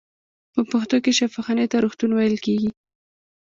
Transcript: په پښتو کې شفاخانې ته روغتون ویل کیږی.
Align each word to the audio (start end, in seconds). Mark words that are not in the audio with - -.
په 0.53 0.61
پښتو 0.69 0.95
کې 1.03 1.11
شفاخانې 1.19 1.65
ته 1.71 1.77
روغتون 1.83 2.11
ویل 2.13 2.37
کیږی. 2.45 2.69